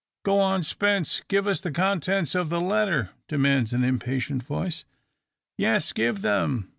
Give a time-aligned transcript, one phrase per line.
[0.25, 1.21] "Go on, Spence!
[1.27, 4.83] Give us the contents of the letter!" demands an impatient voice.
[5.59, 6.69] "Yes, give them!"